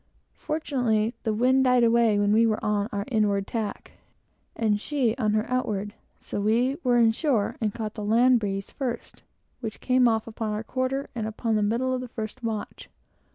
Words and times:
Fortunately, 0.39 1.13
the 1.21 1.31
wind 1.31 1.63
died 1.65 1.83
away 1.83 2.17
when 2.17 2.33
we 2.33 2.47
were 2.47 2.57
on 2.65 2.89
our 2.91 3.05
inward 3.11 3.45
tack, 3.45 3.91
and 4.55 4.81
she 4.81 5.15
on 5.17 5.33
her 5.35 5.47
outward, 5.47 5.93
so 6.19 6.41
we 6.41 6.77
were 6.83 6.97
in 6.97 7.11
shore, 7.11 7.55
and 7.61 7.71
caught 7.71 7.93
the 7.93 8.03
land 8.03 8.39
breeze 8.39 8.71
first, 8.71 9.21
which 9.59 9.79
came 9.79 10.07
off 10.07 10.25
upon 10.25 10.53
our 10.53 10.63
quarter, 10.63 11.07
about 11.15 11.37
the 11.53 11.61
middle 11.61 11.93
of 11.93 12.01
the 12.01 12.07
first 12.07 12.41
watch. 12.43 12.89